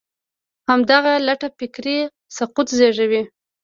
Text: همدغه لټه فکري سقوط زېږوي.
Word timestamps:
همدغه 0.69 1.13
لټه 1.27 1.47
فکري 1.59 1.97
سقوط 2.37 2.67
زېږوي. 2.77 3.21